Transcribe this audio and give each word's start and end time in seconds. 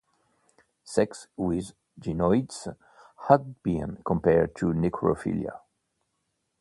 Sex 0.83 1.27
with 1.37 1.73
gynoids 1.99 2.75
has 3.27 3.41
been 3.61 4.01
compared 4.03 4.55
to 4.55 4.73
necrophilia. 4.73 5.59